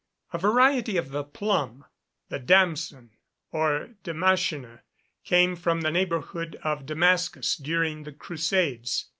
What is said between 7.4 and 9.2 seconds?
during the Crusades.